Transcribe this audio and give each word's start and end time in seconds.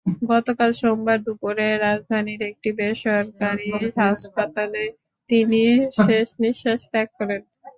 গতকাল 0.29 0.69
সোমবার 0.79 1.17
দুপুরে 1.25 1.67
রাজধানীর 1.79 2.41
একটি 2.49 2.69
বেসরকারি 2.79 3.69
হাসপাতালে 3.99 4.83
তিনি 5.29 5.61
শেষনিশ্বাস 5.97 6.81
ত্যাগ 6.91 7.07
করেন। 7.17 7.41